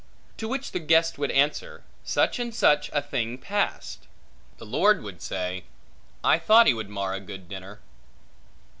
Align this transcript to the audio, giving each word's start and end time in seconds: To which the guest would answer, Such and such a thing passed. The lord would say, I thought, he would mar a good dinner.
To 0.37 0.47
which 0.47 0.71
the 0.71 0.79
guest 0.79 1.19
would 1.19 1.29
answer, 1.29 1.83
Such 2.03 2.39
and 2.39 2.55
such 2.55 2.89
a 2.91 3.03
thing 3.03 3.37
passed. 3.37 4.07
The 4.57 4.65
lord 4.65 5.03
would 5.03 5.21
say, 5.21 5.65
I 6.23 6.39
thought, 6.39 6.65
he 6.65 6.73
would 6.73 6.89
mar 6.89 7.13
a 7.13 7.19
good 7.19 7.47
dinner. 7.47 7.81